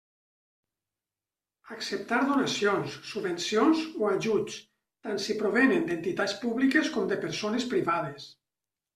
[1.73, 4.55] Acceptar donacions, subvencions o ajuts,
[5.07, 8.27] tant si provenen d'entitats públiques com de persones privades.